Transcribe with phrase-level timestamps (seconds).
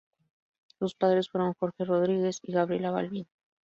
[0.79, 3.27] Sus padres fueron Jorge Rodríguez y Gabriela Balbín.